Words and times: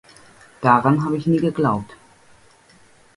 Daran 0.63 1.05
habe 1.05 1.15
ich 1.17 1.27
nie 1.27 1.37
geglaubt. 1.39 1.95